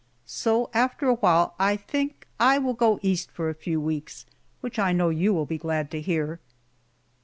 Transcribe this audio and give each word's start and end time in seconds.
So 0.25 0.71
after 0.73 1.07
a 1.09 1.13
while 1.13 1.53
I 1.59 1.75
think 1.75 2.25
I 2.39 2.57
will 2.57 2.73
go 2.73 2.97
East 3.03 3.29
for 3.31 3.49
a 3.51 3.53
few 3.53 3.79
weeks, 3.79 4.25
which 4.59 4.79
I 4.79 4.93
know 4.93 5.09
you 5.09 5.31
will 5.31 5.45
be 5.45 5.59
glad 5.59 5.91
to 5.91 6.01
hear. 6.01 6.39